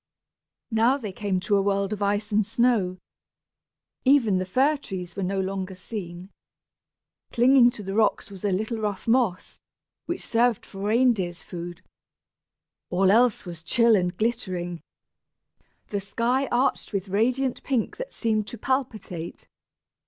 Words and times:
Now 0.71 0.97
they 0.97 1.11
came 1.11 1.39
to 1.41 1.55
a 1.57 1.61
world 1.61 1.93
of 1.93 2.01
ice 2.01 2.31
and 2.31 2.43
snow. 2.43 2.97
Even 4.03 4.37
the 4.37 4.47
fir 4.47 4.75
trees 4.77 5.15
were 5.15 5.21
no 5.21 5.39
longer 5.39 5.75
seen. 5.75 6.31
Clinging 7.31 7.69
to 7.69 7.83
the 7.83 7.93
rocks 7.93 8.31
was 8.31 8.43
a 8.43 8.51
little 8.51 8.79
rough 8.79 9.07
moss, 9.07 9.59
which 10.07 10.25
served 10.25 10.65
for 10.65 10.79
reindeers' 10.79 11.43
food. 11.43 11.83
All 12.89 13.11
else 13.11 13.45
was 13.45 13.61
chill 13.61 13.95
and 13.95 14.17
glittering 14.17 14.81
the 15.89 16.01
sky 16.01 16.47
arched 16.47 16.93
with 16.93 17.09
radiant 17.09 17.61
pink 17.61 17.97
that 17.97 18.11
seemed 18.11 18.47
to 18.47 18.57
palpitate. 18.57 19.47